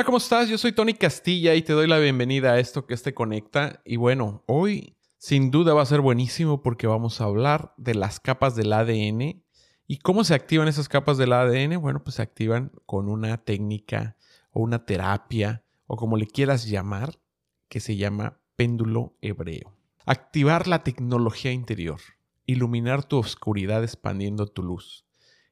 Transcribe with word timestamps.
Hola, 0.00 0.06
¿cómo 0.06 0.16
estás? 0.16 0.48
Yo 0.48 0.56
soy 0.56 0.72
Tony 0.72 0.94
Castilla 0.94 1.54
y 1.54 1.60
te 1.60 1.74
doy 1.74 1.86
la 1.86 1.98
bienvenida 1.98 2.52
a 2.52 2.58
esto 2.58 2.86
que 2.86 2.96
te 2.96 3.12
conecta. 3.12 3.82
Y 3.84 3.96
bueno, 3.96 4.42
hoy 4.46 4.96
sin 5.18 5.50
duda 5.50 5.74
va 5.74 5.82
a 5.82 5.84
ser 5.84 6.00
buenísimo 6.00 6.62
porque 6.62 6.86
vamos 6.86 7.20
a 7.20 7.24
hablar 7.24 7.74
de 7.76 7.94
las 7.94 8.18
capas 8.18 8.56
del 8.56 8.72
ADN 8.72 9.44
y 9.86 9.98
cómo 9.98 10.24
se 10.24 10.32
activan 10.32 10.68
esas 10.68 10.88
capas 10.88 11.18
del 11.18 11.34
ADN. 11.34 11.78
Bueno, 11.82 12.02
pues 12.02 12.16
se 12.16 12.22
activan 12.22 12.72
con 12.86 13.10
una 13.10 13.44
técnica 13.44 14.16
o 14.52 14.62
una 14.62 14.86
terapia 14.86 15.64
o 15.86 15.96
como 15.96 16.16
le 16.16 16.26
quieras 16.26 16.66
llamar, 16.66 17.20
que 17.68 17.80
se 17.80 17.96
llama 17.96 18.40
péndulo 18.56 19.18
hebreo. 19.20 19.76
Activar 20.06 20.66
la 20.66 20.82
tecnología 20.82 21.52
interior, 21.52 22.00
iluminar 22.46 23.04
tu 23.04 23.18
oscuridad 23.18 23.84
expandiendo 23.84 24.46
tu 24.46 24.62
luz 24.62 25.04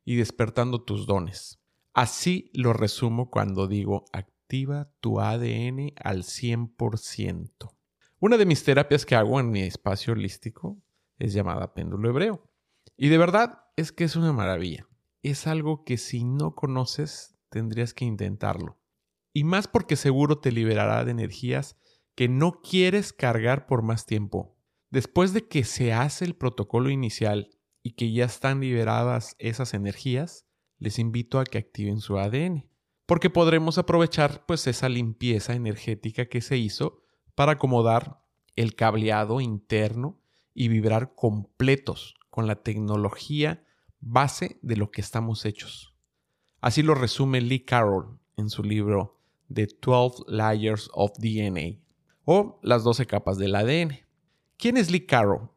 y 0.06 0.16
despertando 0.16 0.80
tus 0.80 1.04
dones. 1.06 1.58
Así 1.92 2.50
lo 2.54 2.72
resumo 2.72 3.28
cuando 3.28 3.66
digo 3.66 4.06
activa 4.48 4.90
tu 5.00 5.20
ADN 5.20 5.92
al 6.02 6.22
100%. 6.22 7.76
Una 8.18 8.38
de 8.38 8.46
mis 8.46 8.64
terapias 8.64 9.04
que 9.04 9.14
hago 9.14 9.38
en 9.40 9.50
mi 9.50 9.60
espacio 9.60 10.14
holístico 10.14 10.78
es 11.18 11.34
llamada 11.34 11.74
péndulo 11.74 12.08
hebreo. 12.08 12.50
Y 12.96 13.08
de 13.08 13.18
verdad 13.18 13.66
es 13.76 13.92
que 13.92 14.04
es 14.04 14.16
una 14.16 14.32
maravilla. 14.32 14.88
Es 15.22 15.46
algo 15.46 15.84
que 15.84 15.98
si 15.98 16.24
no 16.24 16.54
conoces 16.54 17.36
tendrías 17.50 17.92
que 17.92 18.06
intentarlo. 18.06 18.78
Y 19.34 19.44
más 19.44 19.68
porque 19.68 19.96
seguro 19.96 20.38
te 20.38 20.50
liberará 20.50 21.04
de 21.04 21.10
energías 21.10 21.76
que 22.14 22.30
no 22.30 22.62
quieres 22.62 23.12
cargar 23.12 23.66
por 23.66 23.82
más 23.82 24.06
tiempo. 24.06 24.56
Después 24.88 25.34
de 25.34 25.46
que 25.46 25.64
se 25.64 25.92
hace 25.92 26.24
el 26.24 26.34
protocolo 26.34 26.88
inicial 26.88 27.50
y 27.82 27.92
que 27.92 28.12
ya 28.12 28.24
están 28.24 28.60
liberadas 28.60 29.36
esas 29.38 29.74
energías, 29.74 30.46
les 30.78 30.98
invito 30.98 31.38
a 31.38 31.44
que 31.44 31.58
activen 31.58 32.00
su 32.00 32.18
ADN, 32.18 32.67
porque 33.08 33.30
podremos 33.30 33.78
aprovechar 33.78 34.44
pues 34.44 34.66
esa 34.66 34.90
limpieza 34.90 35.54
energética 35.54 36.26
que 36.26 36.42
se 36.42 36.58
hizo 36.58 37.00
para 37.34 37.52
acomodar 37.52 38.22
el 38.54 38.74
cableado 38.74 39.40
interno 39.40 40.20
y 40.52 40.68
vibrar 40.68 41.14
completos 41.14 42.16
con 42.28 42.46
la 42.46 42.56
tecnología 42.56 43.64
base 43.98 44.58
de 44.60 44.76
lo 44.76 44.90
que 44.90 45.00
estamos 45.00 45.46
hechos. 45.46 45.94
Así 46.60 46.82
lo 46.82 46.94
resume 46.94 47.40
Lee 47.40 47.64
Carroll 47.64 48.18
en 48.36 48.50
su 48.50 48.62
libro 48.62 49.18
The 49.50 49.68
12 49.80 50.24
Layers 50.26 50.90
of 50.92 51.12
DNA 51.16 51.80
o 52.26 52.60
las 52.62 52.84
12 52.84 53.06
capas 53.06 53.38
del 53.38 53.54
ADN. 53.54 54.00
¿Quién 54.58 54.76
es 54.76 54.90
Lee 54.90 55.06
Carroll? 55.06 55.48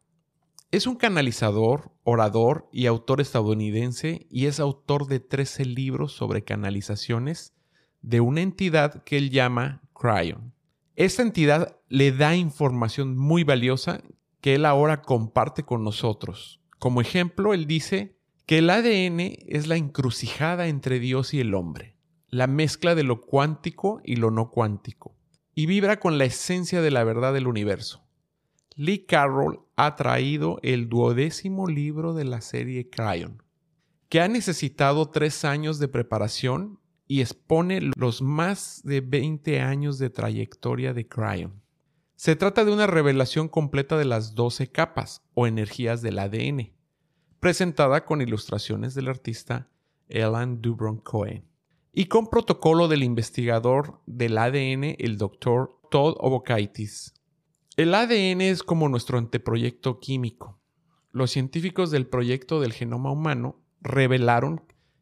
Es 0.72 0.88
un 0.88 0.96
canalizador, 0.96 1.91
orador 2.04 2.68
y 2.72 2.88
autor 2.88 3.22
estadounidense 3.22 4.28
y 4.30 4.48
es 4.48 4.60
autor 4.60 5.08
de 5.08 5.20
13 5.20 5.66
libros 5.66 6.14
sobre 6.14 6.44
canalizaciones 6.44 7.54
de 8.02 8.22
una 8.22 8.42
entidad 8.42 9.04
que 9.04 9.18
él 9.18 9.30
llama 9.30 9.82
Cryon. 9.94 10.54
Esta 10.96 11.22
entidad 11.22 11.78
le 11.88 12.12
da 12.12 12.36
información 12.36 13.18
muy 13.18 13.44
valiosa 13.44 14.02
que 14.42 14.56
él 14.56 14.66
ahora 14.66 15.02
comparte 15.02 15.64
con 15.64 15.84
nosotros. 15.84 16.60
Como 16.80 17.02
ejemplo, 17.02 17.54
él 17.54 17.68
dice 17.68 18.18
que 18.46 18.58
el 18.58 18.70
ADN 18.70 19.20
es 19.48 19.68
la 19.68 19.78
encrucijada 19.78 20.68
entre 20.68 21.00
Dios 21.00 21.34
y 21.34 21.40
el 21.40 21.54
hombre, 21.54 21.96
la 22.28 22.48
mezcla 22.48 22.96
de 22.96 23.04
lo 23.04 23.22
cuántico 23.22 24.02
y 24.04 24.16
lo 24.16 24.32
no 24.32 24.50
cuántico, 24.50 25.16
y 25.54 25.68
vibra 25.68 26.00
con 26.00 26.18
la 26.18 26.26
esencia 26.26 26.82
de 26.82 26.92
la 26.92 27.04
verdad 27.04 27.34
del 27.34 27.48
universo. 27.48 28.04
Lee 28.76 29.06
Carroll 29.06 29.60
ha 29.76 29.96
traído 29.98 30.60
el 30.64 30.88
duodécimo 30.88 31.68
libro 31.68 32.14
de 32.14 32.24
la 32.24 32.40
serie 32.40 32.90
Cryon, 32.90 33.44
que 34.08 34.22
ha 34.22 34.28
necesitado 34.30 35.10
tres 35.10 35.44
años 35.44 35.78
de 35.78 35.90
preparación 35.90 36.80
y 37.06 37.20
expone 37.20 37.82
los 37.98 38.22
más 38.22 38.82
de 38.86 39.02
20 39.02 39.60
años 39.60 39.98
de 40.00 40.10
trayectoria 40.10 40.94
de 40.94 41.06
Cryon. 41.06 41.62
Se 42.16 42.38
trata 42.38 42.64
de 42.64 42.72
una 42.72 42.88
revelación 42.88 43.50
completa 43.50 43.98
de 43.98 44.06
las 44.06 44.36
12 44.36 44.72
capas 44.72 45.22
o 45.34 45.48
energías 45.48 46.02
del 46.02 46.20
ADN, 46.20 46.72
presentada 47.42 48.06
con 48.06 48.22
ilustraciones 48.22 48.94
del 48.94 49.10
artista 49.10 49.68
Elan 50.08 50.62
Dubron 50.62 50.98
Cohen 50.98 51.44
y 51.92 52.06
con 52.06 52.28
protocolo 52.28 52.88
del 52.88 53.04
investigador 53.04 54.00
del 54.06 54.38
ADN, 54.38 54.96
el 54.98 55.18
Dr. 55.18 55.72
Todd 55.90 56.16
Obokaitis. 56.20 57.14
El 57.82 57.96
ADN 57.96 58.42
es 58.42 58.62
como 58.62 58.90
nuestro 58.90 59.18
anteproyecto 59.18 60.00
químico. 60.00 60.62
Los 61.10 61.32
científicos 61.32 61.90
del 61.90 62.06
proyecto 62.06 62.60
del 62.60 62.74
genoma 62.74 63.10
humano 63.10 63.60
revelaron 63.82 64.62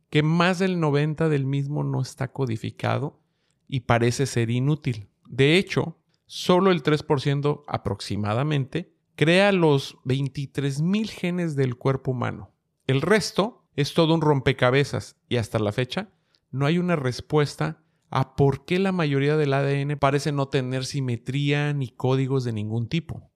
que 0.10 0.24
más 0.24 0.60
del 0.60 0.80
90 0.80 1.28
del 1.28 1.46
mismo 1.46 1.84
no 1.84 2.02
está 2.02 2.32
codificado 2.32 3.20
y 3.68 3.82
parece 3.82 4.26
ser 4.26 4.50
inútil. 4.50 5.10
De 5.28 5.58
hecho, 5.58 5.98
solo 6.26 6.72
el 6.72 6.82
3% 6.82 7.66
aproximadamente 7.68 8.94
crea 9.18 9.52
los 9.52 9.98
23.000 10.06 11.10
genes 11.10 11.58
del 11.58 11.76
cuerpo 11.76 12.12
humano. 12.12 12.54
El 12.88 13.02
resto 13.02 13.66
es 13.76 13.94
todo 13.94 14.14
un 14.14 14.22
rompecabezas 14.22 15.18
y 15.28 15.36
hasta 15.36 15.60
la 15.60 15.74
fecha 15.74 16.14
no 16.50 16.66
hay 16.66 16.78
una 16.78 16.96
respuesta 16.96 17.84
a 18.10 18.36
por 18.36 18.66
qué 18.66 18.80
la 18.80 18.92
mayoría 18.92 19.38
del 19.38 19.54
ADN 19.54 19.98
parece 19.98 20.32
no 20.32 20.48
tener 20.48 20.86
simetría 20.86 21.74
ni 21.74 21.90
códigos 21.90 22.44
de 22.44 22.54
ningún 22.54 22.88
tipo. 22.88 23.30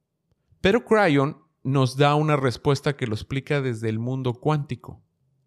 Pero 0.62 0.86
Cryon 0.86 1.38
nos 1.64 1.98
da 1.98 2.16
una 2.16 2.36
respuesta 2.36 2.96
que 2.98 3.08
lo 3.08 3.16
explica 3.16 3.62
desde 3.62 3.90
el 3.90 4.00
mundo 4.00 4.34
cuántico. 4.34 5.02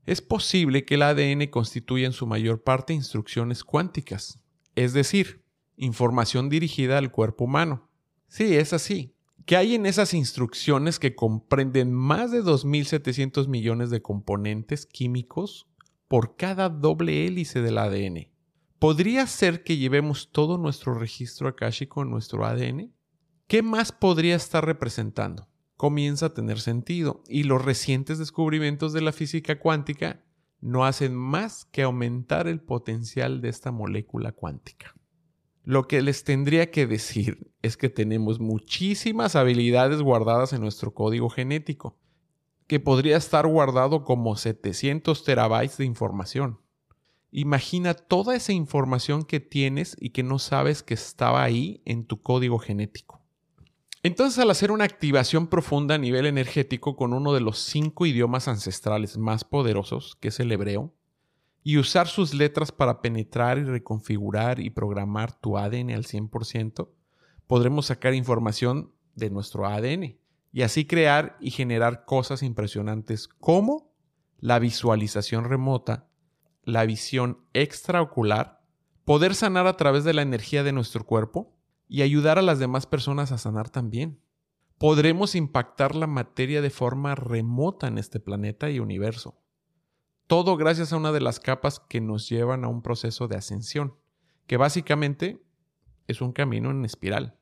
Es 0.06 0.22
posible 0.22 0.84
que 0.84 0.94
el 0.94 1.02
ADN 1.02 1.48
constituya 1.48 2.06
en 2.06 2.12
su 2.12 2.26
mayor 2.26 2.62
parte 2.62 2.94
instrucciones 2.94 3.64
cuánticas, 3.64 4.40
es 4.76 4.92
decir, 4.92 5.42
información 5.76 6.48
dirigida 6.48 6.98
al 6.98 7.10
cuerpo 7.10 7.44
humano. 7.44 7.88
Sí, 8.28 8.54
es 8.54 8.72
así. 8.72 9.14
Que 9.44 9.56
hay 9.56 9.74
en 9.74 9.86
esas 9.86 10.14
instrucciones 10.14 10.98
que 10.98 11.14
comprenden 11.14 11.92
más 11.92 12.30
de 12.30 12.42
2.700 12.42 13.48
millones 13.48 13.90
de 13.90 14.02
componentes 14.02 14.86
químicos 14.86 15.68
por 16.08 16.36
cada 16.36 16.68
doble 16.68 17.26
hélice 17.26 17.60
del 17.60 17.78
ADN. 17.78 18.35
¿Podría 18.78 19.26
ser 19.26 19.64
que 19.64 19.78
llevemos 19.78 20.30
todo 20.32 20.58
nuestro 20.58 20.92
registro 20.92 21.48
akáshico 21.48 22.02
en 22.02 22.10
nuestro 22.10 22.44
ADN? 22.44 22.92
¿Qué 23.46 23.62
más 23.62 23.90
podría 23.90 24.36
estar 24.36 24.66
representando? 24.66 25.48
Comienza 25.78 26.26
a 26.26 26.34
tener 26.34 26.60
sentido 26.60 27.22
y 27.26 27.44
los 27.44 27.64
recientes 27.64 28.18
descubrimientos 28.18 28.92
de 28.92 29.00
la 29.00 29.12
física 29.12 29.58
cuántica 29.58 30.24
no 30.60 30.84
hacen 30.84 31.14
más 31.14 31.64
que 31.64 31.82
aumentar 31.82 32.48
el 32.48 32.60
potencial 32.60 33.40
de 33.40 33.48
esta 33.48 33.72
molécula 33.72 34.32
cuántica. 34.32 34.94
Lo 35.64 35.88
que 35.88 36.02
les 36.02 36.24
tendría 36.24 36.70
que 36.70 36.86
decir 36.86 37.50
es 37.62 37.78
que 37.78 37.88
tenemos 37.88 38.40
muchísimas 38.40 39.36
habilidades 39.36 40.02
guardadas 40.02 40.52
en 40.52 40.60
nuestro 40.60 40.92
código 40.92 41.30
genético, 41.30 41.98
que 42.66 42.78
podría 42.78 43.16
estar 43.16 43.46
guardado 43.46 44.04
como 44.04 44.36
700 44.36 45.24
terabytes 45.24 45.78
de 45.78 45.86
información. 45.86 46.60
Imagina 47.30 47.94
toda 47.94 48.34
esa 48.34 48.52
información 48.52 49.24
que 49.24 49.40
tienes 49.40 49.96
y 50.00 50.10
que 50.10 50.22
no 50.22 50.38
sabes 50.38 50.82
que 50.82 50.94
estaba 50.94 51.42
ahí 51.42 51.82
en 51.84 52.04
tu 52.04 52.22
código 52.22 52.58
genético. 52.58 53.22
Entonces, 54.02 54.38
al 54.38 54.50
hacer 54.50 54.70
una 54.70 54.84
activación 54.84 55.48
profunda 55.48 55.96
a 55.96 55.98
nivel 55.98 56.26
energético 56.26 56.94
con 56.94 57.12
uno 57.12 57.32
de 57.32 57.40
los 57.40 57.58
cinco 57.58 58.06
idiomas 58.06 58.46
ancestrales 58.46 59.18
más 59.18 59.42
poderosos, 59.42 60.16
que 60.20 60.28
es 60.28 60.38
el 60.38 60.52
hebreo, 60.52 60.94
y 61.64 61.78
usar 61.78 62.06
sus 62.06 62.32
letras 62.32 62.70
para 62.70 63.02
penetrar 63.02 63.58
y 63.58 63.64
reconfigurar 63.64 64.60
y 64.60 64.70
programar 64.70 65.32
tu 65.32 65.58
ADN 65.58 65.90
al 65.90 66.04
100%, 66.04 66.88
podremos 67.48 67.86
sacar 67.86 68.14
información 68.14 68.92
de 69.16 69.30
nuestro 69.30 69.66
ADN 69.66 70.16
y 70.52 70.62
así 70.62 70.86
crear 70.86 71.36
y 71.40 71.50
generar 71.50 72.04
cosas 72.04 72.44
impresionantes 72.44 73.26
como 73.26 73.90
la 74.38 74.60
visualización 74.60 75.44
remota 75.44 76.05
la 76.66 76.84
visión 76.84 77.38
extraocular, 77.54 78.60
poder 79.04 79.36
sanar 79.36 79.68
a 79.68 79.76
través 79.76 80.02
de 80.02 80.12
la 80.12 80.22
energía 80.22 80.64
de 80.64 80.72
nuestro 80.72 81.06
cuerpo 81.06 81.56
y 81.88 82.02
ayudar 82.02 82.40
a 82.40 82.42
las 82.42 82.58
demás 82.58 82.86
personas 82.86 83.30
a 83.30 83.38
sanar 83.38 83.70
también. 83.70 84.20
Podremos 84.76 85.36
impactar 85.36 85.94
la 85.94 86.08
materia 86.08 86.60
de 86.60 86.70
forma 86.70 87.14
remota 87.14 87.86
en 87.86 87.98
este 87.98 88.18
planeta 88.18 88.68
y 88.68 88.80
universo. 88.80 89.40
Todo 90.26 90.56
gracias 90.56 90.92
a 90.92 90.96
una 90.96 91.12
de 91.12 91.20
las 91.20 91.38
capas 91.38 91.78
que 91.78 92.00
nos 92.00 92.28
llevan 92.28 92.64
a 92.64 92.68
un 92.68 92.82
proceso 92.82 93.28
de 93.28 93.36
ascensión, 93.36 93.94
que 94.48 94.56
básicamente 94.56 95.40
es 96.08 96.20
un 96.20 96.32
camino 96.32 96.72
en 96.72 96.84
espiral, 96.84 97.38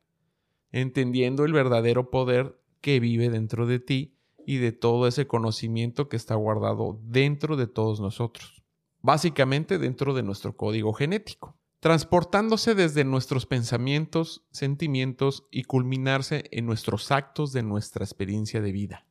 entendiendo 0.70 1.46
el 1.46 1.54
verdadero 1.54 2.10
poder 2.10 2.60
que 2.82 3.00
vive 3.00 3.30
dentro 3.30 3.66
de 3.66 3.78
ti 3.78 4.18
y 4.46 4.58
de 4.58 4.72
todo 4.72 5.08
ese 5.08 5.26
conocimiento 5.26 6.10
que 6.10 6.16
está 6.16 6.34
guardado 6.34 7.00
dentro 7.04 7.56
de 7.56 7.66
todos 7.66 8.00
nosotros 8.00 8.63
básicamente 9.04 9.76
dentro 9.76 10.14
de 10.14 10.22
nuestro 10.22 10.56
código 10.56 10.94
genético, 10.94 11.58
transportándose 11.78 12.74
desde 12.74 13.04
nuestros 13.04 13.44
pensamientos, 13.44 14.46
sentimientos 14.50 15.44
y 15.50 15.64
culminarse 15.64 16.44
en 16.52 16.64
nuestros 16.64 17.10
actos 17.10 17.52
de 17.52 17.62
nuestra 17.62 18.02
experiencia 18.02 18.62
de 18.62 18.72
vida. 18.72 19.06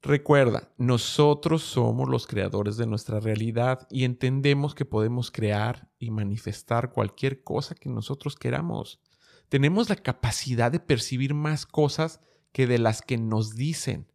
Recuerda, 0.00 0.72
nosotros 0.78 1.62
somos 1.62 2.08
los 2.08 2.26
creadores 2.26 2.78
de 2.78 2.86
nuestra 2.86 3.20
realidad 3.20 3.86
y 3.90 4.04
entendemos 4.04 4.74
que 4.74 4.86
podemos 4.86 5.30
crear 5.30 5.90
y 5.98 6.10
manifestar 6.10 6.90
cualquier 6.90 7.44
cosa 7.44 7.74
que 7.74 7.90
nosotros 7.90 8.36
queramos. 8.36 9.02
Tenemos 9.50 9.90
la 9.90 9.96
capacidad 9.96 10.72
de 10.72 10.80
percibir 10.80 11.34
más 11.34 11.66
cosas 11.66 12.20
que 12.52 12.66
de 12.66 12.78
las 12.78 13.02
que 13.02 13.18
nos 13.18 13.54
dicen, 13.54 14.10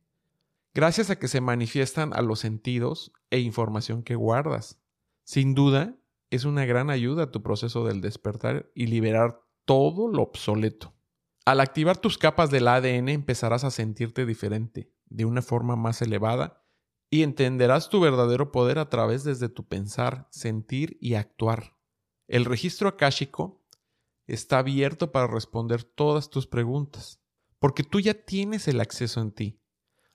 gracias 0.74 1.12
a 1.12 1.20
que 1.20 1.28
se 1.28 1.42
manifiestan 1.42 2.12
a 2.16 2.24
los 2.24 2.40
sentidos 2.40 3.12
e 3.30 3.38
información 3.38 4.02
que 4.02 4.16
guardas. 4.16 4.80
Sin 5.26 5.56
duda, 5.56 5.98
es 6.30 6.46
una 6.46 6.66
gran 6.66 6.92
ayuda 6.92 7.24
a 7.24 7.32
tu 7.32 7.42
proceso 7.42 7.84
del 7.84 8.00
despertar 8.00 8.72
y 8.76 8.86
liberar 8.86 9.42
todo 9.66 10.08
lo 10.08 10.22
obsoleto. 10.22 10.94
Al 11.46 11.62
activar 11.62 11.98
tus 11.98 12.20
capas 12.20 12.52
del 12.52 12.68
ADN 12.68 13.10
empezarás 13.10 13.64
a 13.64 13.72
sentirte 13.72 14.28
diferente 14.28 14.94
de 15.08 15.26
una 15.26 15.42
forma 15.42 15.76
más 15.76 16.04
elevada 16.04 16.64
y 17.10 17.24
entenderás 17.24 17.90
tu 17.90 18.00
verdadero 18.00 18.52
poder 18.52 18.78
a 18.78 18.90
través 18.90 19.24
desde 19.24 19.50
tu 19.50 19.68
pensar, 19.68 20.28
sentir 20.32 20.98
y 21.02 21.16
actuar. 21.16 21.76
El 22.28 22.46
registro 22.46 22.88
akáshico 22.88 23.66
está 24.28 24.60
abierto 24.60 25.12
para 25.12 25.26
responder 25.26 25.84
todas 25.84 26.30
tus 26.30 26.46
preguntas, 26.46 27.20
porque 27.58 27.82
tú 27.84 28.00
ya 28.00 28.14
tienes 28.14 28.68
el 28.68 28.80
acceso 28.80 29.22
en 29.22 29.32
ti. 29.32 29.60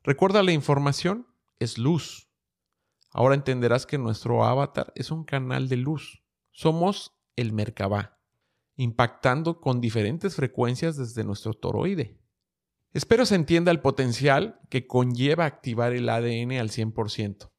Recuerda, 0.05 0.45
la 0.45 0.53
información 0.53 1.27
es 1.59 1.79
luz. 1.79 2.30
Ahora 3.11 3.35
entenderás 3.35 3.87
que 3.87 3.99
nuestro 3.99 4.45
avatar 4.45 4.93
es 4.95 5.11
un 5.11 5.25
canal 5.25 5.69
de 5.69 5.77
luz. 5.77 6.23
Somos 6.53 7.17
el 7.37 7.53
Merkabah, 7.53 8.19
impactando 8.77 9.61
con 9.61 9.81
diferentes 9.81 10.37
frecuencias 10.37 10.97
desde 10.97 11.25
nuestro 11.25 11.55
toroide. 11.55 12.19
Espero 12.93 13.27
se 13.27 13.35
entienda 13.35 13.71
el 13.71 13.81
potencial 13.81 14.61
que 14.69 14.87
conlleva 14.87 15.45
activar 15.45 15.93
el 15.93 16.09
ADN 16.09 16.59
al 16.59 16.71
100% 16.71 17.51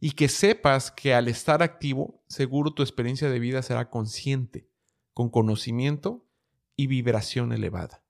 y 0.00 0.12
que 0.12 0.28
sepas 0.28 0.90
que 0.90 1.14
al 1.14 1.28
estar 1.28 1.62
activo, 1.62 2.24
seguro 2.26 2.72
tu 2.72 2.82
experiencia 2.82 3.28
de 3.28 3.38
vida 3.38 3.62
será 3.62 3.90
consciente, 3.90 4.70
con 5.12 5.28
conocimiento 5.28 6.26
y 6.74 6.86
vibración 6.86 7.52
elevada. 7.52 8.02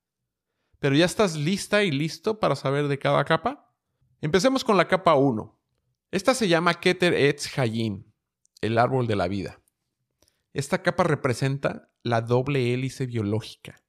Pero 0.79 0.95
ya 0.95 1.05
estás 1.05 1.37
lista 1.37 1.83
y 1.83 1.91
listo 1.91 2.39
para 2.39 2.55
saber 2.55 2.89
de 2.89 2.99
cada 2.99 3.25
capa? 3.25 3.75
Empecemos 4.21 4.65
con 4.65 4.77
la 4.77 4.87
capa 4.87 5.15
1. 5.15 5.60
Esta 6.11 6.35
se 6.35 6.49
llama 6.49 6.81
Keter 6.81 7.15
Etz 7.15 7.59
Hayin, 7.59 8.13
el 8.61 8.79
árbol 8.79 9.07
de 9.07 9.17
la 9.17 9.29
vida. 9.29 9.61
Esta 10.53 10.83
capa 10.83 11.05
representa 11.05 11.91
la 12.03 12.21
doble 12.21 12.75
hélice 12.75 13.07
biológica 13.07 13.81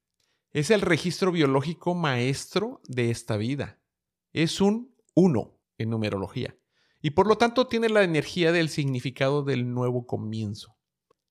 es 0.52 0.70
el 0.70 0.82
registro 0.82 1.32
biológico 1.32 1.94
maestro 1.94 2.82
de 2.86 3.10
esta 3.10 3.38
vida. 3.38 3.80
Es 4.34 4.60
un 4.60 4.94
1 5.14 5.58
en 5.78 5.90
numerología 5.90 6.56
y 7.00 7.10
por 7.10 7.26
lo 7.26 7.36
tanto 7.36 7.66
tiene 7.68 7.88
la 7.88 8.02
energía 8.02 8.52
del 8.52 8.68
significado 8.68 9.42
del 9.44 9.72
nuevo 9.72 10.06
comienzo. 10.06 10.76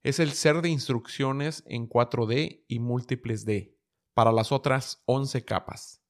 Es 0.02 0.20
el 0.20 0.32
ser 0.32 0.64
de 0.64 0.70
instrucciones 0.70 1.64
en 1.68 1.88
4D 1.88 2.66
y 2.68 2.80
múltiples 2.80 3.46
D 3.46 3.78
para 4.16 4.32
las 4.32 4.52
otras 4.52 5.04
11 5.06 5.46
capas. 5.46 6.02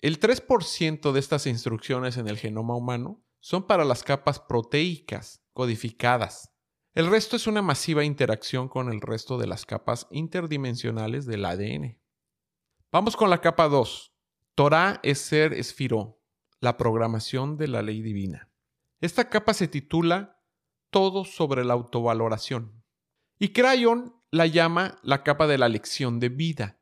El 0.00 0.20
3% 0.20 1.12
de 1.12 1.20
estas 1.20 1.46
instrucciones 1.46 2.16
en 2.16 2.28
el 2.28 2.38
genoma 2.38 2.76
humano 2.76 3.20
son 3.40 3.66
para 3.66 3.84
las 3.84 4.04
capas 4.04 4.38
proteicas 4.38 5.42
codificadas. 5.52 6.52
El 6.94 7.08
resto 7.08 7.36
es 7.36 7.46
una 7.46 7.62
masiva 7.62 8.04
interacción 8.04 8.68
con 8.68 8.92
el 8.92 9.00
resto 9.00 9.38
de 9.38 9.46
las 9.46 9.64
capas 9.64 10.06
interdimensionales 10.10 11.26
del 11.26 11.44
ADN. 11.44 12.00
Vamos 12.92 13.16
con 13.16 13.30
la 13.30 13.40
capa 13.40 13.68
2. 13.68 14.12
Torah 14.54 15.00
es 15.02 15.20
ser 15.20 15.52
esfiró, 15.54 16.20
la 16.60 16.76
programación 16.76 17.56
de 17.56 17.68
la 17.68 17.82
ley 17.82 18.02
divina. 18.02 18.50
Esta 19.00 19.30
capa 19.30 19.54
se 19.54 19.68
titula 19.68 20.42
Todo 20.90 21.24
sobre 21.24 21.64
la 21.64 21.74
autovaloración. 21.74 22.84
Y 23.38 23.52
Crayon 23.52 24.14
la 24.30 24.46
llama 24.46 24.98
la 25.02 25.22
capa 25.22 25.46
de 25.46 25.56
la 25.56 25.68
lección 25.68 26.20
de 26.20 26.28
vida. 26.28 26.80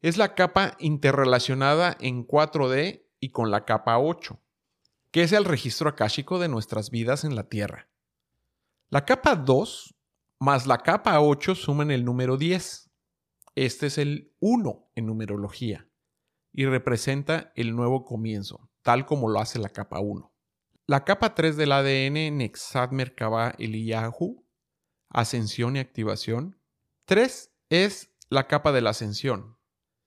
Es 0.00 0.16
la 0.16 0.34
capa 0.34 0.76
interrelacionada 0.78 1.96
en 1.98 2.26
4D 2.26 3.08
y 3.18 3.30
con 3.30 3.50
la 3.50 3.64
capa 3.64 3.98
8, 3.98 4.40
que 5.16 5.22
es 5.22 5.32
el 5.32 5.46
registro 5.46 5.88
akáshico 5.88 6.38
de 6.38 6.46
nuestras 6.46 6.90
vidas 6.90 7.24
en 7.24 7.36
la 7.36 7.48
Tierra. 7.48 7.88
La 8.90 9.06
capa 9.06 9.34
2 9.34 9.94
más 10.40 10.66
la 10.66 10.76
capa 10.76 11.18
8 11.22 11.54
suman 11.54 11.90
el 11.90 12.04
número 12.04 12.36
10 12.36 12.90
este 13.54 13.86
es 13.86 13.96
el 13.96 14.34
1 14.40 14.90
en 14.94 15.06
numerología 15.06 15.88
y 16.52 16.66
representa 16.66 17.50
el 17.56 17.74
nuevo 17.74 18.04
comienzo, 18.04 18.68
tal 18.82 19.06
como 19.06 19.30
lo 19.30 19.40
hace 19.40 19.58
la 19.58 19.70
capa 19.70 20.00
1. 20.00 20.30
La 20.86 21.06
capa 21.06 21.34
3 21.34 21.56
del 21.56 21.72
ADN 21.72 22.36
Nexat 22.36 22.92
Merkaba 22.92 23.54
Eliyahu, 23.58 24.44
ascensión 25.08 25.76
y 25.76 25.78
activación. 25.78 26.60
3 27.06 27.54
es 27.70 28.10
la 28.28 28.48
capa 28.48 28.70
de 28.70 28.82
la 28.82 28.90
ascensión. 28.90 29.55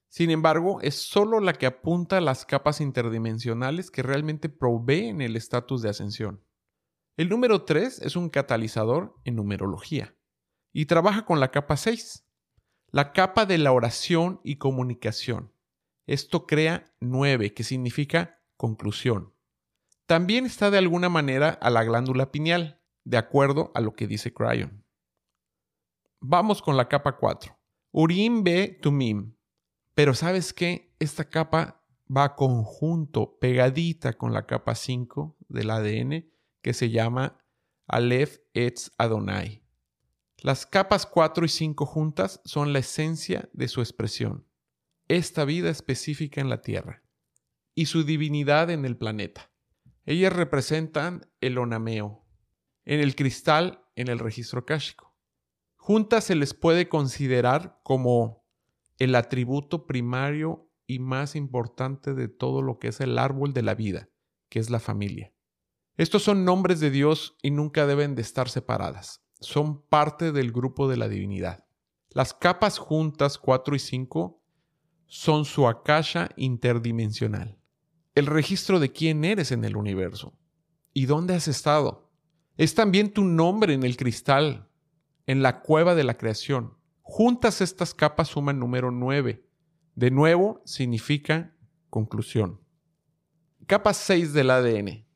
Sin 0.09 0.31
embargo, 0.31 0.81
es 0.81 0.95
solo 0.95 1.39
la 1.39 1.53
que 1.53 1.67
apunta 1.67 2.17
a 2.17 2.21
las 2.21 2.45
capas 2.45 2.81
interdimensionales 2.81 3.91
que 3.91 4.01
realmente 4.01 4.49
proveen 4.49 5.21
el 5.21 5.35
estatus 5.35 5.83
de 5.83 5.89
ascensión. 5.89 6.43
El 7.15 7.29
número 7.29 7.63
3 7.63 8.01
es 8.01 8.15
un 8.15 8.29
catalizador 8.29 9.15
en 9.23 9.35
numerología 9.35 10.15
y 10.73 10.85
trabaja 10.85 11.25
con 11.25 11.39
la 11.39 11.51
capa 11.51 11.77
6, 11.77 12.25
la 12.91 13.13
capa 13.13 13.45
de 13.45 13.59
la 13.59 13.71
oración 13.71 14.41
y 14.43 14.57
comunicación. 14.57 15.53
Esto 16.07 16.47
crea 16.47 16.91
nueve, 16.99 17.53
que 17.53 17.63
significa 17.63 18.41
conclusión. 18.57 19.35
También 20.07 20.47
está 20.47 20.71
de 20.71 20.79
alguna 20.79 21.07
manera 21.07 21.49
a 21.49 21.69
la 21.69 21.83
glándula 21.83 22.31
pineal, 22.31 22.81
de 23.03 23.17
acuerdo 23.17 23.71
a 23.75 23.81
lo 23.81 23.93
que 23.93 24.07
dice 24.07 24.33
Cryon. 24.33 24.83
Vamos 26.19 26.63
con 26.63 26.77
la 26.77 26.89
capa 26.89 27.17
4. 27.17 27.55
Urim 27.91 28.43
B 28.43 28.79
Tumim. 28.81 29.35
Pero 29.99 30.13
¿sabes 30.13 30.53
qué? 30.53 30.95
Esta 30.99 31.29
capa 31.29 31.83
va 32.09 32.37
conjunto, 32.37 33.37
pegadita 33.37 34.13
con 34.13 34.31
la 34.31 34.45
capa 34.45 34.73
5 34.73 35.35
del 35.49 35.69
ADN 35.69 36.31
que 36.61 36.73
se 36.73 36.89
llama 36.89 37.43
Aleph 37.85 38.37
Etz 38.53 38.91
Adonai. 38.97 39.61
Las 40.37 40.65
capas 40.65 41.05
4 41.05 41.43
y 41.43 41.49
5 41.49 41.85
juntas 41.85 42.39
son 42.45 42.71
la 42.71 42.79
esencia 42.79 43.49
de 43.51 43.67
su 43.67 43.81
expresión, 43.81 44.47
esta 45.09 45.43
vida 45.43 45.69
específica 45.69 46.39
en 46.39 46.47
la 46.47 46.61
Tierra, 46.61 47.03
y 47.75 47.87
su 47.87 48.05
divinidad 48.05 48.69
en 48.69 48.85
el 48.85 48.95
planeta. 48.95 49.51
Ellas 50.05 50.31
representan 50.31 51.29
el 51.41 51.57
onameo, 51.57 52.25
en 52.85 53.01
el 53.01 53.17
cristal, 53.17 53.83
en 53.97 54.07
el 54.07 54.19
registro 54.19 54.65
káshico. 54.65 55.13
Juntas 55.75 56.23
se 56.23 56.35
les 56.35 56.53
puede 56.53 56.87
considerar 56.87 57.81
como 57.83 58.39
el 58.99 59.15
atributo 59.15 59.87
primario 59.87 60.69
y 60.85 60.99
más 60.99 61.35
importante 61.35 62.13
de 62.13 62.27
todo 62.27 62.61
lo 62.61 62.79
que 62.79 62.89
es 62.89 63.01
el 63.01 63.17
árbol 63.17 63.53
de 63.53 63.63
la 63.63 63.75
vida, 63.75 64.09
que 64.49 64.59
es 64.59 64.69
la 64.69 64.79
familia. 64.79 65.33
Estos 65.97 66.23
son 66.23 66.45
nombres 66.45 66.79
de 66.79 66.91
Dios 66.91 67.37
y 67.41 67.51
nunca 67.51 67.87
deben 67.87 68.15
de 68.15 68.21
estar 68.21 68.49
separadas 68.49 69.23
son 69.39 69.81
parte 69.83 70.31
del 70.31 70.51
grupo 70.51 70.87
de 70.87 70.97
la 70.97 71.07
divinidad. 71.07 71.65
Las 72.11 72.33
capas 72.33 72.77
juntas 72.77 73.37
4 73.37 73.75
y 73.75 73.79
5 73.79 74.43
son 75.07 75.45
su 75.45 75.67
akasha 75.67 76.29
interdimensional, 76.35 77.59
el 78.15 78.25
registro 78.25 78.79
de 78.79 78.91
quién 78.91 79.23
eres 79.23 79.51
en 79.51 79.63
el 79.63 79.75
universo 79.75 80.37
y 80.93 81.05
dónde 81.05 81.35
has 81.35 81.47
estado. 81.47 82.11
Es 82.57 82.75
también 82.75 83.13
tu 83.13 83.23
nombre 83.23 83.73
en 83.73 83.83
el 83.83 83.95
cristal, 83.95 84.69
en 85.25 85.41
la 85.41 85.61
cueva 85.61 85.95
de 85.95 86.03
la 86.03 86.15
creación. 86.15 86.77
Juntas 87.11 87.59
estas 87.59 87.95
capas 87.95 88.27
suman 88.27 88.59
número 88.59 88.91
9. 88.91 89.43
De 89.95 90.11
nuevo 90.11 90.61
significa 90.63 91.55
conclusión. 91.89 92.61
Capa 93.65 93.95
6 93.95 94.31
del 94.31 94.51
ADN. 94.51 95.07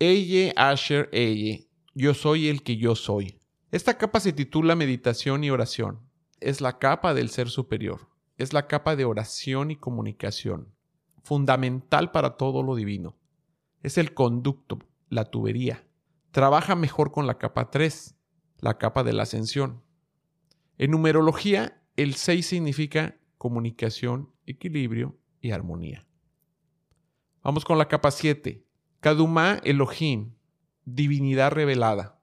Eye 0.00 0.52
Asher 0.56 1.08
Eye. 1.12 1.70
Yo 1.94 2.14
soy 2.14 2.48
el 2.48 2.64
que 2.64 2.76
yo 2.76 2.96
soy. 2.96 3.40
Esta 3.70 3.96
capa 3.96 4.18
se 4.18 4.32
titula 4.32 4.74
Meditación 4.74 5.44
y 5.44 5.50
Oración. 5.50 6.00
Es 6.40 6.60
la 6.60 6.80
capa 6.80 7.14
del 7.14 7.30
ser 7.30 7.48
superior. 7.48 8.08
Es 8.36 8.52
la 8.52 8.66
capa 8.66 8.96
de 8.96 9.04
oración 9.04 9.70
y 9.70 9.76
comunicación, 9.76 10.74
fundamental 11.22 12.10
para 12.10 12.36
todo 12.36 12.64
lo 12.64 12.74
divino. 12.74 13.16
Es 13.84 13.98
el 13.98 14.14
conducto, 14.14 14.80
la 15.10 15.26
tubería. 15.26 15.86
Trabaja 16.32 16.74
mejor 16.74 17.12
con 17.12 17.28
la 17.28 17.38
capa 17.38 17.70
3, 17.70 18.16
la 18.58 18.78
capa 18.78 19.04
de 19.04 19.12
la 19.12 19.22
ascensión. 19.22 19.85
En 20.78 20.90
numerología, 20.90 21.82
el 21.96 22.14
6 22.14 22.46
significa 22.46 23.16
comunicación, 23.38 24.30
equilibrio 24.44 25.18
y 25.40 25.52
armonía. 25.52 26.06
Vamos 27.42 27.64
con 27.64 27.78
la 27.78 27.88
capa 27.88 28.10
7. 28.10 28.66
Kaduma 29.00 29.60
Elohim, 29.64 30.34
divinidad 30.84 31.52
revelada. 31.52 32.20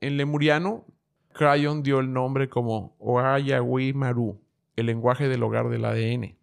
En 0.00 0.16
lemuriano, 0.16 0.86
Crayon 1.32 1.82
dio 1.82 2.00
el 2.00 2.12
nombre 2.12 2.48
como 2.48 2.96
Oayawi 2.98 3.92
Maru, 3.92 4.42
el 4.76 4.86
lenguaje 4.86 5.28
del 5.28 5.42
hogar 5.42 5.68
del 5.68 5.84
ADN. 5.84 6.38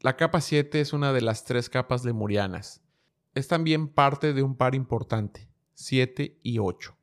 La 0.00 0.16
capa 0.16 0.40
7 0.40 0.80
es 0.80 0.92
una 0.92 1.12
de 1.12 1.20
las 1.20 1.44
tres 1.44 1.68
capas 1.70 2.04
lemurianas. 2.04 2.82
es 3.34 3.48
también 3.48 3.88
parte 3.88 4.32
de 4.32 4.42
un 4.42 4.56
par 4.56 4.74
importante, 4.74 5.50
7 5.74 6.40
y 6.42 6.58
8. 6.58 6.96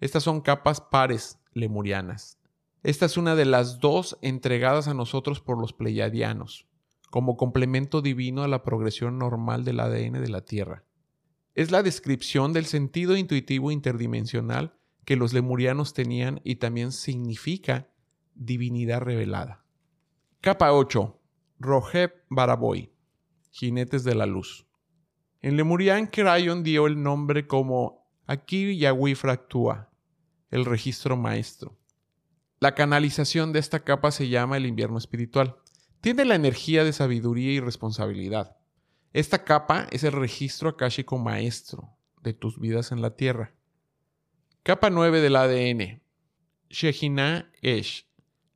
Estas 0.00 0.22
son 0.22 0.42
capas 0.42 0.80
pares 0.80 1.40
lemurianas. 1.54 2.37
Esta 2.82 3.06
es 3.06 3.16
una 3.16 3.34
de 3.34 3.44
las 3.44 3.80
dos 3.80 4.18
entregadas 4.22 4.86
a 4.86 4.94
nosotros 4.94 5.40
por 5.40 5.60
los 5.60 5.72
pleiadianos, 5.72 6.66
como 7.10 7.36
complemento 7.36 8.02
divino 8.02 8.42
a 8.42 8.48
la 8.48 8.62
progresión 8.62 9.18
normal 9.18 9.64
del 9.64 9.80
ADN 9.80 10.20
de 10.20 10.28
la 10.28 10.42
Tierra. 10.42 10.84
Es 11.54 11.72
la 11.72 11.82
descripción 11.82 12.52
del 12.52 12.66
sentido 12.66 13.16
intuitivo 13.16 13.72
interdimensional 13.72 14.74
que 15.04 15.16
los 15.16 15.32
lemurianos 15.32 15.94
tenían 15.94 16.40
y 16.44 16.56
también 16.56 16.92
significa 16.92 17.88
divinidad 18.34 19.00
revelada. 19.00 19.64
Capa 20.40 20.72
8. 20.72 21.18
Roheb 21.58 22.12
Baraboy. 22.28 22.92
Jinetes 23.50 24.04
de 24.04 24.14
la 24.14 24.26
Luz. 24.26 24.66
En 25.40 25.56
Lemurian, 25.56 26.06
Crayon 26.06 26.62
dio 26.62 26.86
el 26.86 27.02
nombre 27.02 27.46
como 27.46 28.06
Akir 28.26 28.76
Yahweh 28.76 29.14
Fractua, 29.14 29.90
el 30.50 30.64
registro 30.64 31.16
maestro. 31.16 31.77
La 32.60 32.74
canalización 32.74 33.52
de 33.52 33.60
esta 33.60 33.84
capa 33.84 34.10
se 34.10 34.28
llama 34.28 34.56
el 34.56 34.66
invierno 34.66 34.98
espiritual. 34.98 35.56
Tiene 36.00 36.24
la 36.24 36.34
energía 36.34 36.82
de 36.82 36.92
sabiduría 36.92 37.52
y 37.52 37.60
responsabilidad. 37.60 38.56
Esta 39.12 39.44
capa 39.44 39.86
es 39.92 40.02
el 40.02 40.12
registro 40.12 40.70
akáshico 40.70 41.18
maestro 41.18 41.96
de 42.20 42.34
tus 42.34 42.58
vidas 42.58 42.90
en 42.90 43.00
la 43.00 43.14
tierra. 43.14 43.54
Capa 44.64 44.90
9 44.90 45.20
del 45.20 45.36
ADN. 45.36 46.02
Shejina 46.68 47.50
Esh, 47.62 48.08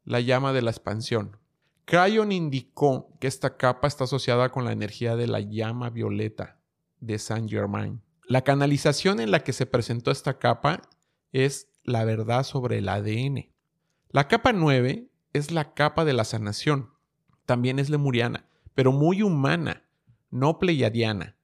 la 0.05 0.21
llama 0.21 0.53
de 0.53 0.63
la 0.63 0.71
expansión. 0.73 1.39
Crayon 1.85 2.33
indicó 2.33 3.17
que 3.21 3.29
esta 3.29 3.57
capa 3.57 3.87
está 3.87 4.05
asociada 4.05 4.51
con 4.51 4.65
la 4.65 4.73
energía 4.73 5.15
de 5.15 5.29
la 5.29 5.41
llama 5.41 5.91
violeta 5.91 6.59
de 6.99 7.21
Saint 7.21 7.49
Germain. 7.49 8.03
La 8.27 8.43
canalización 8.43 9.21
en 9.21 9.31
la 9.31 9.45
que 9.45 9.53
se 9.53 9.67
presentó 9.67 10.11
esta 10.11 10.41
capa 10.41 10.83
es 11.31 11.69
la 11.85 12.05
verdad 12.05 12.43
sobre 12.43 12.79
el 12.79 12.89
ADN. 12.89 13.52
La 14.15 14.29
capa 14.29 14.53
9 14.53 15.09
es 15.33 15.53
la 15.53 15.73
capa 15.73 16.05
de 16.05 16.13
la 16.13 16.25
sanación. 16.25 16.91
También 17.47 17.79
es 17.79 17.89
lemuriana, 17.89 18.47
pero 18.75 18.93
muy 18.93 19.23
humana, 19.23 19.85
no 20.31 20.59
pleiadiana. 20.59 21.39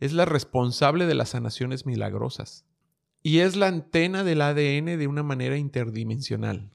Es 0.00 0.14
la 0.14 0.24
responsable 0.24 1.04
de 1.04 1.14
las 1.14 1.28
sanaciones 1.28 1.84
milagrosas. 1.84 2.64
Y 3.22 3.40
es 3.40 3.56
la 3.56 3.66
antena 3.66 4.24
del 4.24 4.40
ADN 4.40 4.98
de 4.98 5.06
una 5.06 5.22
manera 5.22 5.58
interdimensional, 5.58 6.72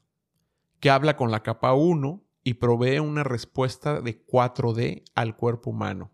que 0.80 0.92
habla 0.92 1.18
con 1.18 1.32
la 1.32 1.42
capa 1.42 1.74
1 1.74 2.24
y 2.44 2.54
provee 2.54 3.00
una 3.00 3.24
respuesta 3.24 4.02
de 4.02 4.24
4D 4.24 5.04
al 5.16 5.36
cuerpo 5.36 5.72
humano. 5.72 6.12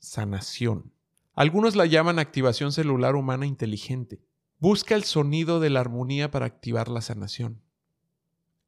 Sanación. 0.00 0.92
Algunos 1.34 1.76
la 1.76 1.86
llaman 1.86 2.18
activación 2.18 2.72
celular 2.72 3.14
humana 3.14 3.46
inteligente. 3.46 4.20
Busca 4.58 4.96
el 4.96 5.04
sonido 5.04 5.60
de 5.60 5.70
la 5.70 5.78
armonía 5.78 6.32
para 6.32 6.46
activar 6.46 6.88
la 6.88 7.00
sanación. 7.00 7.62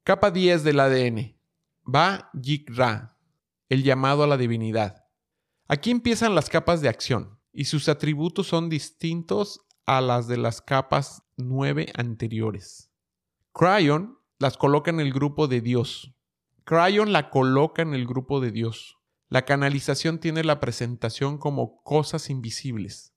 Capa 0.05 0.29
10 0.29 0.63
del 0.63 0.79
ADN. 0.81 1.35
Va 1.83 2.29
Yik 2.39 2.69
Ra, 2.77 3.17
el 3.69 3.81
llamado 3.81 4.21
a 4.21 4.27
la 4.27 4.37
divinidad. 4.37 5.07
Aquí 5.67 5.89
empiezan 5.89 6.35
las 6.35 6.47
capas 6.47 6.79
de 6.81 6.89
acción, 6.89 7.39
y 7.51 7.65
sus 7.65 7.89
atributos 7.89 8.45
son 8.45 8.69
distintos 8.69 9.65
a 9.87 10.01
las 10.01 10.27
de 10.27 10.37
las 10.37 10.61
capas 10.61 11.23
9 11.37 11.91
anteriores. 11.95 12.91
Cryon 13.51 14.19
las 14.37 14.57
coloca 14.57 14.91
en 14.91 14.99
el 14.99 15.11
grupo 15.11 15.47
de 15.47 15.61
Dios. 15.61 16.13
Cryon 16.65 17.11
la 17.11 17.31
coloca 17.31 17.81
en 17.81 17.95
el 17.95 18.05
grupo 18.05 18.39
de 18.39 18.51
Dios. 18.51 18.99
La 19.29 19.43
canalización 19.43 20.19
tiene 20.19 20.43
la 20.43 20.59
presentación 20.59 21.39
como 21.39 21.81
cosas 21.81 22.29
invisibles 22.29 23.15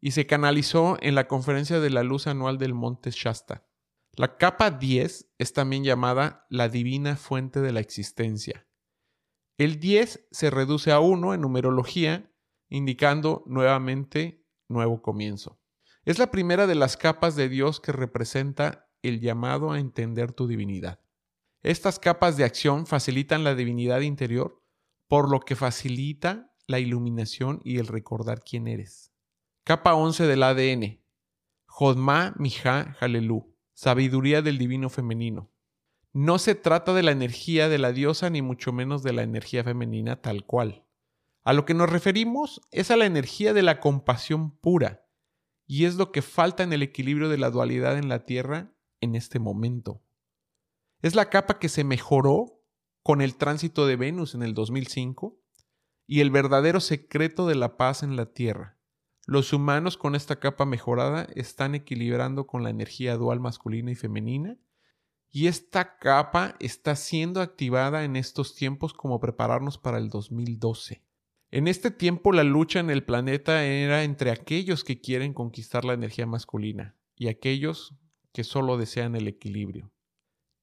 y 0.00 0.12
se 0.12 0.28
canalizó 0.28 0.98
en 1.00 1.16
la 1.16 1.26
conferencia 1.26 1.80
de 1.80 1.90
la 1.90 2.04
luz 2.04 2.28
anual 2.28 2.58
del 2.58 2.74
monte 2.74 3.10
Shasta. 3.10 3.66
La 4.14 4.36
capa 4.36 4.70
10 4.70 5.32
es 5.38 5.52
también 5.54 5.84
llamada 5.84 6.46
la 6.50 6.68
divina 6.68 7.16
fuente 7.16 7.60
de 7.60 7.72
la 7.72 7.80
existencia. 7.80 8.66
El 9.56 9.80
10 9.80 10.28
se 10.30 10.50
reduce 10.50 10.92
a 10.92 11.00
1 11.00 11.32
en 11.32 11.40
numerología, 11.40 12.30
indicando 12.68 13.42
nuevamente 13.46 14.44
nuevo 14.68 15.00
comienzo. 15.00 15.58
Es 16.04 16.18
la 16.18 16.30
primera 16.30 16.66
de 16.66 16.74
las 16.74 16.98
capas 16.98 17.36
de 17.36 17.48
Dios 17.48 17.80
que 17.80 17.92
representa 17.92 18.90
el 19.00 19.20
llamado 19.20 19.72
a 19.72 19.78
entender 19.78 20.32
tu 20.32 20.46
divinidad. 20.46 21.00
Estas 21.62 21.98
capas 21.98 22.36
de 22.36 22.44
acción 22.44 22.86
facilitan 22.86 23.44
la 23.44 23.54
divinidad 23.54 24.00
interior 24.00 24.62
por 25.08 25.30
lo 25.30 25.40
que 25.40 25.56
facilita 25.56 26.52
la 26.66 26.80
iluminación 26.80 27.60
y 27.64 27.78
el 27.78 27.86
recordar 27.86 28.42
quién 28.42 28.66
eres. 28.66 29.12
Capa 29.64 29.94
11 29.94 30.26
del 30.26 30.42
ADN. 30.42 31.02
Jodma 31.66 32.34
Mija 32.36 32.94
Jalelú. 32.98 33.51
Sabiduría 33.82 34.42
del 34.42 34.58
divino 34.58 34.88
femenino. 34.90 35.50
No 36.12 36.38
se 36.38 36.54
trata 36.54 36.94
de 36.94 37.02
la 37.02 37.10
energía 37.10 37.68
de 37.68 37.78
la 37.78 37.90
diosa 37.90 38.30
ni 38.30 38.40
mucho 38.40 38.72
menos 38.72 39.02
de 39.02 39.12
la 39.12 39.24
energía 39.24 39.64
femenina 39.64 40.22
tal 40.22 40.46
cual. 40.46 40.86
A 41.42 41.52
lo 41.52 41.64
que 41.64 41.74
nos 41.74 41.90
referimos 41.90 42.60
es 42.70 42.92
a 42.92 42.96
la 42.96 43.06
energía 43.06 43.52
de 43.52 43.62
la 43.62 43.80
compasión 43.80 44.56
pura, 44.56 45.08
y 45.66 45.86
es 45.86 45.96
lo 45.96 46.12
que 46.12 46.22
falta 46.22 46.62
en 46.62 46.72
el 46.72 46.84
equilibrio 46.84 47.28
de 47.28 47.38
la 47.38 47.50
dualidad 47.50 47.98
en 47.98 48.08
la 48.08 48.24
Tierra 48.24 48.72
en 49.00 49.16
este 49.16 49.40
momento. 49.40 50.00
Es 51.00 51.16
la 51.16 51.28
capa 51.28 51.58
que 51.58 51.68
se 51.68 51.82
mejoró 51.82 52.62
con 53.02 53.20
el 53.20 53.34
tránsito 53.34 53.88
de 53.88 53.96
Venus 53.96 54.36
en 54.36 54.44
el 54.44 54.54
2005 54.54 55.40
y 56.06 56.20
el 56.20 56.30
verdadero 56.30 56.78
secreto 56.78 57.48
de 57.48 57.56
la 57.56 57.76
paz 57.76 58.04
en 58.04 58.14
la 58.14 58.26
Tierra. 58.26 58.78
Los 59.26 59.52
humanos 59.52 59.96
con 59.96 60.16
esta 60.16 60.40
capa 60.40 60.64
mejorada 60.64 61.28
están 61.36 61.76
equilibrando 61.76 62.46
con 62.46 62.64
la 62.64 62.70
energía 62.70 63.16
dual 63.16 63.38
masculina 63.38 63.92
y 63.92 63.94
femenina 63.94 64.58
y 65.30 65.46
esta 65.46 65.96
capa 65.96 66.56
está 66.58 66.96
siendo 66.96 67.40
activada 67.40 68.04
en 68.04 68.16
estos 68.16 68.54
tiempos 68.54 68.92
como 68.92 69.20
prepararnos 69.20 69.78
para 69.78 69.98
el 69.98 70.08
2012. 70.10 71.04
En 71.52 71.68
este 71.68 71.90
tiempo 71.90 72.32
la 72.32 72.42
lucha 72.42 72.80
en 72.80 72.90
el 72.90 73.04
planeta 73.04 73.64
era 73.64 74.02
entre 74.02 74.30
aquellos 74.30 74.84
que 74.84 75.00
quieren 75.00 75.34
conquistar 75.34 75.84
la 75.84 75.94
energía 75.94 76.26
masculina 76.26 76.96
y 77.14 77.28
aquellos 77.28 77.94
que 78.32 78.42
solo 78.42 78.76
desean 78.76 79.14
el 79.14 79.28
equilibrio. 79.28 79.92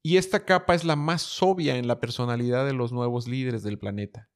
Y 0.03 0.17
esta 0.17 0.45
capa 0.45 0.75
es 0.75 0.83
la 0.83 0.95
más 0.95 1.41
obvia 1.41 1.77
en 1.77 1.87
la 1.87 1.99
personalidad 1.99 2.65
de 2.65 2.73
los 2.73 2.91
nuevos 2.91 3.27
líderes 3.27 3.63
del 3.63 3.79
planeta. 3.79 4.29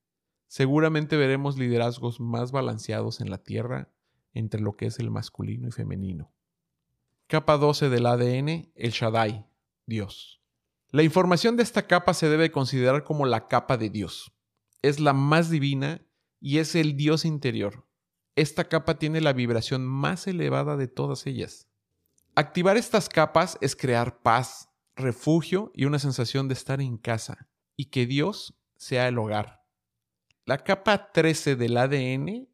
Seguramente 0.48 1.18
veremos 1.18 1.58
liderazgos 1.58 2.20
más 2.20 2.52
balanceados 2.52 3.22
en 3.22 3.30
la 3.30 3.40
Tierra 3.40 3.93
entre 4.34 4.62
lo 4.62 4.76
que 4.76 4.88
es 4.88 5.00
el 5.00 5.12
masculino 5.12 5.68
y 5.68 5.72
femenino. 5.72 6.32
Capa 7.28 7.58
12 7.58 7.90
del 7.90 8.06
ADN, 8.06 8.72
el 8.76 8.92
Shaddai, 8.92 9.46
Dios. 9.86 10.42
La 10.90 11.04
información 11.04 11.58
de 11.58 11.64
esta 11.64 11.88
capa 11.88 12.14
se 12.14 12.30
debe 12.30 12.52
considerar 12.52 13.04
como 13.04 13.26
la 13.26 13.48
capa 13.48 13.78
de 13.78 13.90
Dios. 13.90 14.32
Es 14.82 15.00
la 15.00 15.14
más 15.14 15.50
divina 15.50 16.06
y 16.40 16.60
es 16.60 16.76
el 16.76 16.96
Dios 16.96 17.26
interior. 17.26 17.88
Esta 18.36 18.66
capa 18.66 19.00
tiene 19.00 19.22
la 19.22 19.34
vibración 19.34 19.86
más 19.86 20.28
elevada 20.28 20.78
de 20.78 20.88
todas 20.88 21.26
ellas. 21.26 21.68
Activar 22.36 22.78
estas 22.78 23.10
capas 23.10 23.58
es 23.62 23.76
crear 23.76 24.22
paz, 24.22 24.70
refugio 24.96 25.72
y 25.74 25.86
una 25.86 26.00
sensación 26.00 26.48
de 26.48 26.54
estar 26.54 26.82
en 26.82 26.98
casa 26.98 27.48
y 27.76 27.86
que 27.86 28.06
Dios 28.06 28.56
sea 28.76 29.08
el 29.08 29.18
hogar. 29.18 29.64
La 30.46 30.58
capa 30.60 31.12
13 31.12 31.56
del 31.56 31.78
ADN 31.78 32.48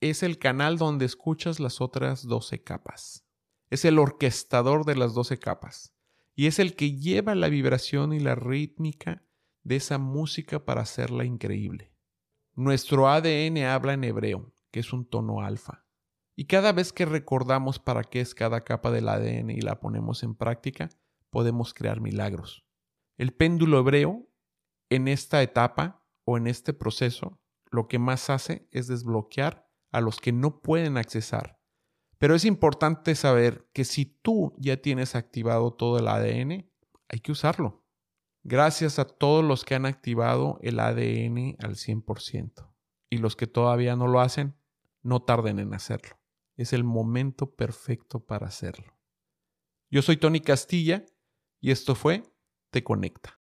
es 0.00 0.22
el 0.22 0.38
canal 0.38 0.78
donde 0.78 1.04
escuchas 1.04 1.60
las 1.60 1.80
otras 1.80 2.26
12 2.26 2.62
capas. 2.62 3.26
Es 3.68 3.84
el 3.84 3.98
orquestador 3.98 4.84
de 4.84 4.96
las 4.96 5.14
12 5.14 5.38
capas 5.38 5.94
y 6.34 6.46
es 6.46 6.58
el 6.58 6.74
que 6.74 6.96
lleva 6.96 7.34
la 7.34 7.48
vibración 7.48 8.12
y 8.12 8.20
la 8.20 8.34
rítmica 8.34 9.22
de 9.62 9.76
esa 9.76 9.98
música 9.98 10.64
para 10.64 10.80
hacerla 10.80 11.24
increíble. 11.24 11.92
Nuestro 12.54 13.08
ADN 13.08 13.58
habla 13.64 13.92
en 13.92 14.04
hebreo, 14.04 14.52
que 14.70 14.80
es 14.80 14.92
un 14.92 15.04
tono 15.04 15.42
alfa. 15.42 15.84
Y 16.34 16.46
cada 16.46 16.72
vez 16.72 16.92
que 16.92 17.04
recordamos 17.04 17.78
para 17.78 18.02
qué 18.04 18.22
es 18.22 18.34
cada 18.34 18.64
capa 18.64 18.90
del 18.90 19.08
ADN 19.08 19.50
y 19.50 19.60
la 19.60 19.80
ponemos 19.80 20.22
en 20.22 20.34
práctica, 20.34 20.88
podemos 21.28 21.74
crear 21.74 22.00
milagros. 22.00 22.64
El 23.18 23.34
péndulo 23.34 23.80
hebreo, 23.80 24.26
en 24.88 25.08
esta 25.08 25.42
etapa 25.42 26.02
o 26.24 26.38
en 26.38 26.46
este 26.46 26.72
proceso, 26.72 27.38
lo 27.70 27.86
que 27.86 27.98
más 27.98 28.30
hace 28.30 28.66
es 28.72 28.88
desbloquear 28.88 29.69
a 29.90 30.00
los 30.00 30.20
que 30.20 30.32
no 30.32 30.60
pueden 30.60 30.96
accesar. 30.96 31.60
Pero 32.18 32.34
es 32.34 32.44
importante 32.44 33.14
saber 33.14 33.68
que 33.72 33.84
si 33.84 34.04
tú 34.04 34.54
ya 34.58 34.76
tienes 34.76 35.14
activado 35.14 35.72
todo 35.72 35.98
el 35.98 36.06
ADN, 36.06 36.70
hay 37.08 37.20
que 37.20 37.32
usarlo. 37.32 37.86
Gracias 38.42 38.98
a 38.98 39.06
todos 39.06 39.44
los 39.44 39.64
que 39.64 39.74
han 39.74 39.86
activado 39.86 40.58
el 40.62 40.80
ADN 40.80 41.56
al 41.60 41.76
100%. 41.76 42.72
Y 43.10 43.18
los 43.18 43.36
que 43.36 43.46
todavía 43.46 43.96
no 43.96 44.06
lo 44.06 44.20
hacen, 44.20 44.54
no 45.02 45.22
tarden 45.22 45.58
en 45.58 45.74
hacerlo. 45.74 46.18
Es 46.56 46.72
el 46.72 46.84
momento 46.84 47.54
perfecto 47.54 48.24
para 48.24 48.46
hacerlo. 48.46 48.98
Yo 49.90 50.02
soy 50.02 50.16
Tony 50.16 50.40
Castilla 50.40 51.04
y 51.60 51.70
esto 51.70 51.94
fue 51.94 52.22
Te 52.70 52.84
Conecta. 52.84 53.39